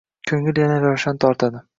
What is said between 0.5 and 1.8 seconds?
yana ravshan tortadi.